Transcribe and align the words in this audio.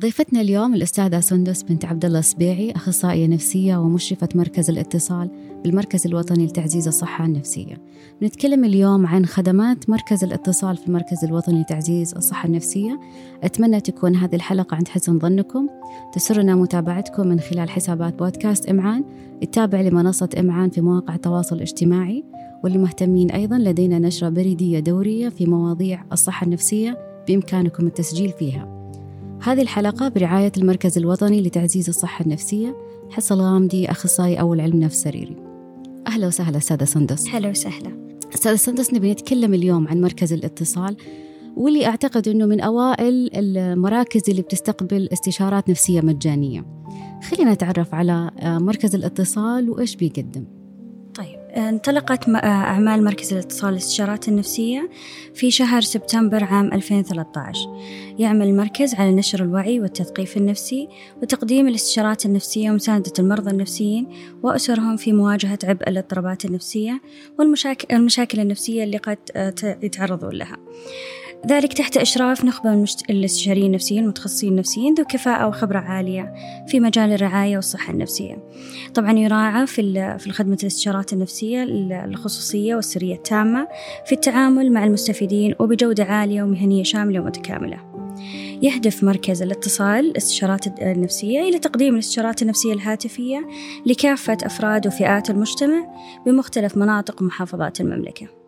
ضيفتنا 0.00 0.40
اليوم 0.40 0.74
الأستاذة 0.74 1.20
سندس 1.20 1.62
بنت 1.62 1.84
عبد 1.84 2.04
الله 2.04 2.18
السبيعي 2.18 2.72
أخصائية 2.72 3.26
نفسية 3.26 3.76
ومشرفة 3.76 4.28
مركز 4.34 4.70
الاتصال 4.70 5.30
بالمركز 5.64 6.06
الوطني 6.06 6.46
لتعزيز 6.46 6.86
الصحة 6.86 7.24
النفسية. 7.24 7.78
بنتكلم 8.20 8.64
اليوم 8.64 9.06
عن 9.06 9.26
خدمات 9.26 9.90
مركز 9.90 10.24
الاتصال 10.24 10.76
في 10.76 10.86
المركز 10.88 11.24
الوطني 11.24 11.60
لتعزيز 11.60 12.14
الصحة 12.14 12.46
النفسية. 12.46 13.00
أتمنى 13.42 13.80
تكون 13.80 14.16
هذه 14.16 14.34
الحلقة 14.34 14.74
عند 14.74 14.88
حسن 14.88 15.18
ظنكم. 15.18 15.68
تسرنا 16.14 16.54
متابعتكم 16.54 17.26
من 17.26 17.40
خلال 17.40 17.70
حسابات 17.70 18.18
بودكاست 18.18 18.68
إمعان 18.68 19.04
التابع 19.42 19.80
لمنصة 19.80 20.28
إمعان 20.38 20.70
في 20.70 20.80
مواقع 20.80 21.14
التواصل 21.14 21.56
الاجتماعي 21.56 22.24
واللي 22.64 22.78
مهتمين 22.78 23.30
أيضا 23.30 23.58
لدينا 23.58 23.98
نشرة 23.98 24.28
بريدية 24.28 24.80
دورية 24.80 25.28
في 25.28 25.46
مواضيع 25.46 26.04
الصحة 26.12 26.44
النفسية 26.44 26.98
بإمكانكم 27.28 27.86
التسجيل 27.86 28.32
فيها. 28.38 28.79
هذه 29.42 29.62
الحلقة 29.62 30.08
برعاية 30.08 30.52
المركز 30.56 30.98
الوطني 30.98 31.42
لتعزيز 31.42 31.88
الصحة 31.88 32.24
النفسية. 32.24 32.76
حصل 33.10 33.40
غامدي 33.40 33.90
أخصائي 33.90 34.40
أول 34.40 34.60
علم 34.60 34.80
نفس 34.80 35.02
سريري. 35.02 35.36
أهلا 36.06 36.26
وسهلا 36.26 36.56
أستاذة 36.56 36.84
سندس. 36.84 37.28
هلا 37.28 37.48
وسهلا. 37.48 38.18
أستاذة 38.34 38.56
سندس 38.56 38.94
نبي 38.94 39.12
نتكلم 39.12 39.54
اليوم 39.54 39.88
عن 39.88 40.00
مركز 40.00 40.32
الاتصال 40.32 40.96
واللي 41.56 41.86
أعتقد 41.86 42.28
أنه 42.28 42.46
من 42.46 42.60
أوائل 42.60 43.30
المراكز 43.34 44.22
اللي 44.30 44.42
بتستقبل 44.42 45.08
استشارات 45.12 45.70
نفسية 45.70 46.00
مجانية. 46.00 46.64
خلينا 47.22 47.52
نتعرف 47.52 47.94
على 47.94 48.30
مركز 48.42 48.94
الاتصال 48.94 49.70
وإيش 49.70 49.96
بيقدم. 49.96 50.44
انطلقت 51.56 52.28
أعمال 52.28 53.04
مركز 53.04 53.32
الاتصال 53.32 53.70
للاستشارات 53.70 54.28
النفسية 54.28 54.90
في 55.34 55.50
شهر 55.50 55.80
سبتمبر 55.80 56.44
عام 56.44 56.72
2013 56.72 57.60
يعمل 58.18 58.46
المركز 58.46 58.94
على 58.94 59.12
نشر 59.12 59.42
الوعي 59.42 59.80
والتثقيف 59.80 60.36
النفسي 60.36 60.88
وتقديم 61.22 61.68
الاستشارات 61.68 62.26
النفسية 62.26 62.70
ومساندة 62.70 63.12
المرضى 63.18 63.50
النفسيين 63.50 64.08
وأسرهم 64.42 64.96
في 64.96 65.12
مواجهة 65.12 65.58
عبء 65.64 65.88
الاضطرابات 65.88 66.44
النفسية 66.44 67.00
والمشاكل 67.38 68.40
النفسية 68.40 68.84
اللي 68.84 68.96
قد 68.96 69.18
يتعرضون 69.82 70.32
لها. 70.32 70.56
ذلك 71.46 71.72
تحت 71.72 71.96
إشراف 71.96 72.44
نخبة 72.44 72.70
من 72.70 72.84
الاستشاريين 73.10 73.66
النفسيين 73.66 74.02
المتخصصين 74.04 74.52
النفسيين 74.52 74.94
ذو 74.94 75.04
كفاءة 75.04 75.48
وخبرة 75.48 75.78
عالية 75.78 76.34
في 76.68 76.80
مجال 76.80 77.12
الرعاية 77.12 77.56
والصحة 77.56 77.92
النفسية. 77.92 78.38
طبعا 78.94 79.12
يراعى 79.12 79.66
في 79.66 80.18
في 80.18 80.32
خدمة 80.32 80.58
الاستشارات 80.62 81.12
النفسية 81.12 81.62
الخصوصية 82.04 82.74
والسرية 82.74 83.14
التامة 83.14 83.68
في 84.06 84.12
التعامل 84.12 84.72
مع 84.72 84.84
المستفيدين 84.84 85.54
وبجودة 85.58 86.04
عالية 86.04 86.42
ومهنية 86.42 86.82
شاملة 86.82 87.20
ومتكاملة. 87.20 87.90
يهدف 88.62 89.04
مركز 89.04 89.42
الاتصال 89.42 90.10
الاستشارات 90.10 90.66
النفسية 90.66 91.40
إلى 91.40 91.58
تقديم 91.58 91.94
الاستشارات 91.94 92.42
النفسية 92.42 92.72
الهاتفية 92.72 93.48
لكافة 93.86 94.38
أفراد 94.42 94.86
وفئات 94.86 95.30
المجتمع 95.30 95.86
بمختلف 96.26 96.76
مناطق 96.76 97.22
ومحافظات 97.22 97.80
المملكة. 97.80 98.39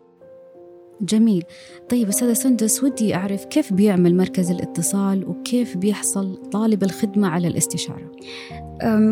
جميل. 1.01 1.43
طيب 1.89 2.07
أستاذة 2.09 2.33
سندس 2.33 2.83
ودي 2.83 3.15
أعرف 3.15 3.45
كيف 3.45 3.73
بيعمل 3.73 4.17
مركز 4.17 4.51
الاتصال 4.51 5.27
وكيف 5.27 5.77
بيحصل 5.77 6.35
طالب 6.35 6.83
الخدمة 6.83 7.27
على 7.27 7.47
الاستشارة؟ 7.47 8.11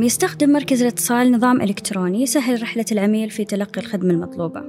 يستخدم 0.04 0.50
مركز 0.50 0.82
الاتصال 0.82 1.32
نظام 1.32 1.62
إلكتروني 1.62 2.22
يسهل 2.22 2.62
رحلة 2.62 2.86
العميل 2.92 3.30
في 3.30 3.46
تلقي 3.46 3.82
الخدمة 3.82 4.14
المطلوبة 4.14 4.64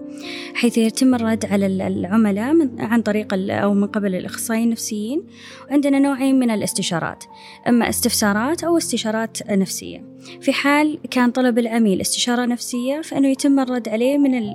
حيث 0.55 0.79
يتم 0.79 1.15
الرد 1.15 1.47
على 1.47 1.67
العملاء 1.67 2.69
عن 2.79 3.03
طريق 3.03 3.35
أو 3.51 3.75
من 3.75 3.87
قبل 3.87 4.15
الأخصائيين 4.15 4.67
النفسيين 4.67 5.23
وعندنا 5.69 5.99
نوعين 5.99 6.39
من 6.39 6.51
الاستشارات 6.51 7.25
إما 7.69 7.89
استفسارات 7.89 8.65
أو 8.65 8.77
استشارات 8.77 9.51
نفسية. 9.51 10.12
في 10.41 10.53
حال 10.53 10.99
كان 11.11 11.31
طلب 11.31 11.59
العميل 11.59 12.01
استشارة 12.01 12.45
نفسية 12.45 13.01
فإنه 13.01 13.29
يتم 13.29 13.61
الرد 13.61 13.89
عليه 13.89 14.19
من 14.19 14.35
ال 14.35 14.55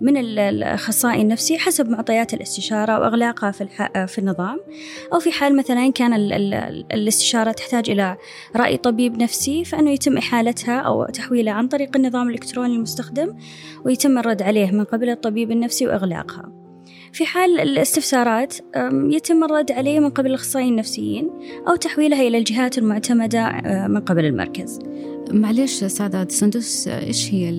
من 0.00 0.16
الأخصائي 0.16 1.22
النفسي 1.22 1.58
حسب 1.58 1.88
معطيات 1.88 2.34
الاستشارة 2.34 3.00
وإغلاقها 3.00 3.50
في 3.50 3.66
في 4.06 4.18
النظام. 4.18 4.60
أو 5.12 5.18
في 5.18 5.32
حال 5.32 5.56
مثلا 5.56 5.92
كان 5.92 6.14
ال 6.14 6.32
ال 6.32 6.54
الاستشارة 6.92 7.52
تحتاج 7.52 7.90
إلى 7.90 8.16
رأي 8.56 8.76
طبيب 8.76 9.22
نفسي 9.22 9.64
فإنه 9.64 9.90
يتم 9.90 10.16
إحالتها 10.16 10.78
أو 10.80 11.06
تحويلها 11.06 11.52
عن 11.52 11.68
طريق 11.68 11.96
النظام 11.96 12.28
الإلكتروني 12.28 12.74
المستخدم 12.74 13.36
ويتم 13.84 14.18
الرد 14.18 14.42
عليه 14.42 14.70
من 14.70 14.84
قبل 14.84 15.10
الطبيب 15.10 15.50
النفسي 15.50 15.86
وإغلاقها. 15.86 16.55
في 17.16 17.26
حال 17.26 17.60
الاستفسارات 17.60 18.54
يتم 19.10 19.44
الرد 19.44 19.72
عليه 19.72 20.00
من 20.00 20.10
قبل 20.10 20.26
الأخصائيين 20.30 20.72
النفسيين 20.72 21.30
أو 21.68 21.76
تحويلها 21.76 22.22
إلى 22.22 22.38
الجهات 22.38 22.78
المعتمدة 22.78 23.50
من 23.88 24.00
قبل 24.00 24.24
المركز 24.24 24.78
معليش 25.30 25.70
سادة 25.84 26.28
سندس 26.28 26.88
إيش 26.88 27.34
هي 27.34 27.50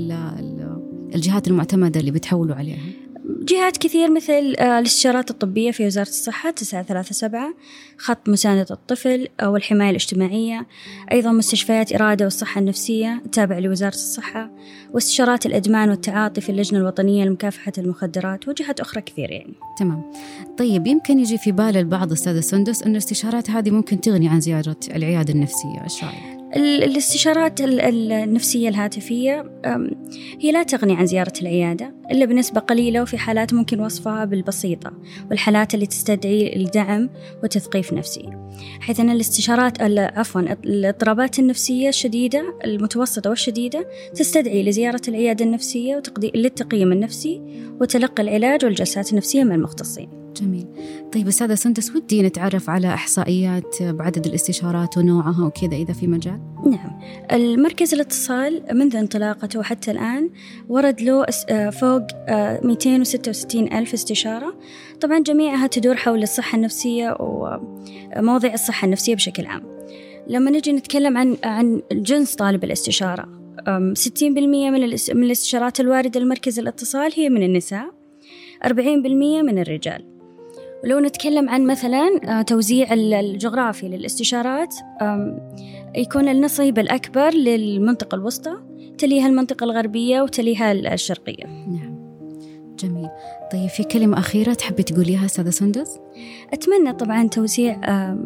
الجهات 1.15 1.47
المعتمدة 1.47 1.99
اللي 1.99 2.11
بتحولوا 2.11 2.55
عليها؟ 2.55 3.06
جهات 3.47 3.77
كثير 3.77 4.11
مثل 4.11 4.33
الاستشارات 4.59 5.31
الطبية 5.31 5.71
في 5.71 5.85
وزارة 5.85 6.07
الصحة 6.07 6.51
تسعة 6.51 6.83
ثلاثة 6.83 7.13
سبعة 7.13 7.53
خط 7.97 8.29
مساندة 8.29 8.65
الطفل 8.71 9.27
أو 9.39 9.55
الحماية 9.55 9.89
الاجتماعية 9.89 10.67
أيضا 11.11 11.31
مستشفيات 11.31 11.93
إرادة 11.93 12.25
والصحة 12.25 12.59
النفسية 12.59 13.21
تابع 13.31 13.59
لوزارة 13.59 13.93
الصحة 13.93 14.49
واستشارات 14.93 15.45
الإدمان 15.45 15.89
والتعاطي 15.89 16.41
في 16.41 16.49
اللجنة 16.49 16.79
الوطنية 16.79 17.25
لمكافحة 17.25 17.73
المخدرات 17.77 18.47
وجهات 18.47 18.79
أخرى 18.79 19.01
كثير 19.01 19.31
يعني 19.31 19.53
تمام 19.77 20.01
طيب 20.57 20.87
يمكن 20.87 21.19
يجي 21.19 21.37
في 21.37 21.51
بال 21.51 21.77
البعض 21.77 22.11
أستاذ 22.11 22.39
سندس 22.39 22.83
أن 22.83 22.91
الاستشارات 22.91 23.49
هذه 23.49 23.71
ممكن 23.71 24.01
تغني 24.01 24.29
عن 24.29 24.39
زيارة 24.39 24.79
العيادة 24.95 25.33
النفسية 25.33 25.83
إيش 25.83 26.03
رأيك؟ 26.03 26.36
الاستشارات 26.55 27.61
النفسية 27.61 28.69
الهاتفية 28.69 29.51
هي 30.39 30.51
لا 30.51 30.63
تغني 30.63 30.95
عن 30.95 31.05
زيارة 31.05 31.33
العيادة 31.41 31.95
إلا 32.11 32.25
بنسبة 32.25 32.59
قليلة 32.59 33.01
وفي 33.01 33.17
حالات 33.17 33.53
ممكن 33.53 33.79
وصفها 33.79 34.25
بالبسيطة 34.25 34.93
والحالات 35.29 35.73
اللي 35.73 35.85
تستدعي 35.85 36.55
الدعم 36.55 37.09
وتثقيف 37.43 37.93
نفسي. 37.93 38.29
حيث 38.81 38.99
أن 38.99 39.09
الاستشارات 39.09 39.81
عفوا 39.97 40.41
الاضطرابات 40.41 41.39
النفسية 41.39 41.89
الشديدة 41.89 42.59
المتوسطة 42.65 43.29
والشديدة 43.29 43.87
تستدعي 44.15 44.63
لزيارة 44.63 45.01
العيادة 45.07 45.45
النفسية 45.45 46.01
للتقييم 46.35 46.91
النفسي 46.91 47.41
وتلقي 47.81 48.23
العلاج 48.23 48.65
والجلسات 48.65 49.11
النفسية 49.11 49.43
من 49.43 49.51
المختصين. 49.51 50.26
جميل. 50.41 50.65
طيب 51.13 51.27
أستاذة 51.27 51.55
سندس 51.55 51.95
ودي 51.95 52.21
نتعرف 52.23 52.69
على 52.69 52.87
إحصائيات 52.87 53.83
بعدد 53.83 54.25
الاستشارات 54.25 54.97
ونوعها 54.97 55.45
وكذا 55.45 55.75
إذا 55.75 55.93
في 55.93 56.07
مجال. 56.07 56.39
نعم. 56.65 56.99
المركز 57.31 57.93
الاتصال 57.93 58.63
منذ 58.71 58.95
انطلاقته 58.95 59.63
حتى 59.63 59.91
الآن 59.91 60.29
ورد 60.69 61.01
له 61.01 61.25
فوق 61.69 62.01
266 62.29 63.73
ألف 63.73 63.93
استشارة. 63.93 64.55
طبعا 65.01 65.19
جميعها 65.19 65.67
تدور 65.67 65.95
حول 65.95 66.23
الصحة 66.23 66.55
النفسية 66.55 67.17
ومواضيع 67.19 68.53
الصحة 68.53 68.85
النفسية 68.85 69.15
بشكل 69.15 69.45
عام. 69.45 69.63
لما 70.27 70.51
نجي 70.51 70.71
نتكلم 70.71 71.17
عن 71.17 71.37
عن 71.43 71.81
جنس 71.91 72.35
طالب 72.35 72.63
الاستشارة 72.63 73.37
60% 73.93 74.23
من 74.23 74.71
من 75.15 75.23
الاستشارات 75.23 75.79
الواردة 75.79 76.19
لمركز 76.19 76.59
الاتصال 76.59 77.11
هي 77.15 77.29
من 77.29 77.43
النساء 77.43 77.89
40% 78.65 78.69
من 79.43 79.59
الرجال. 79.59 80.16
ولو 80.83 80.99
نتكلم 80.99 81.49
عن 81.49 81.65
مثلا 81.67 82.19
آه، 82.25 82.41
توزيع 82.41 82.93
الجغرافي 82.93 83.87
للاستشارات 83.87 84.75
يكون 85.95 86.29
النصيب 86.29 86.79
الأكبر 86.79 87.29
للمنطقة 87.33 88.15
الوسطى 88.15 88.57
تليها 88.97 89.27
المنطقة 89.27 89.63
الغربية 89.63 90.21
وتليها 90.21 90.71
الشرقية. 90.71 91.45
نعم. 91.45 91.97
جميل. 92.79 93.09
طيب 93.51 93.69
في 93.69 93.83
كلمة 93.83 94.19
أخيرة 94.19 94.53
تحبي 94.53 94.83
تقوليها 94.83 95.25
أستاذة 95.25 95.49
سندس؟ 95.49 95.99
أتمنى 96.53 96.93
طبعا 96.93 97.27
توسيع 97.27 97.81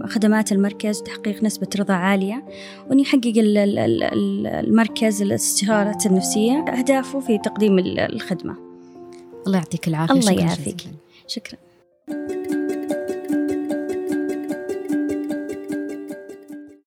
خدمات 0.06 0.52
المركز 0.52 1.02
وتحقيق 1.02 1.44
نسبة 1.44 1.68
رضا 1.80 1.94
عالية 1.94 2.46
وأن 2.90 3.00
يحقق 3.00 3.34
المركز 3.38 5.22
الاستشارات 5.22 6.06
النفسية 6.06 6.66
أهدافه 6.68 7.20
في 7.20 7.38
تقديم 7.38 7.80
الخدمة. 7.80 8.56
الله 9.48 9.58
يعطيك 9.58 9.88
العافية. 9.88 10.14
الله 10.14 10.32
يعافيك. 10.32 10.82
شكرا. 11.28 11.58